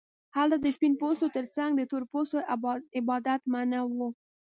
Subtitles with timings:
[0.35, 2.37] هلته د سپین پوستو ترڅنګ د تور پوستو
[2.99, 3.97] عبادت منع و.